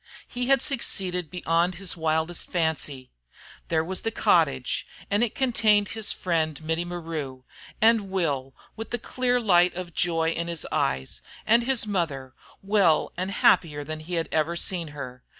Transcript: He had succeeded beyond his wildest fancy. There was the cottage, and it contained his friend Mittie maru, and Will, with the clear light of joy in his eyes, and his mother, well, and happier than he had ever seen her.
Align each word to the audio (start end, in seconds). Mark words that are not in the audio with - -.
He 0.27 0.47
had 0.47 0.63
succeeded 0.63 1.29
beyond 1.29 1.75
his 1.75 1.95
wildest 1.95 2.49
fancy. 2.49 3.11
There 3.67 3.83
was 3.83 4.01
the 4.01 4.09
cottage, 4.09 4.87
and 5.11 5.23
it 5.23 5.35
contained 5.35 5.89
his 5.89 6.11
friend 6.11 6.59
Mittie 6.63 6.83
maru, 6.83 7.43
and 7.79 8.09
Will, 8.09 8.55
with 8.75 8.89
the 8.89 8.97
clear 8.97 9.39
light 9.39 9.75
of 9.75 9.93
joy 9.93 10.31
in 10.31 10.47
his 10.47 10.65
eyes, 10.71 11.21
and 11.45 11.61
his 11.65 11.85
mother, 11.85 12.33
well, 12.63 13.11
and 13.15 13.29
happier 13.29 13.83
than 13.83 13.99
he 13.99 14.15
had 14.15 14.27
ever 14.31 14.55
seen 14.55 14.87
her. 14.87 15.23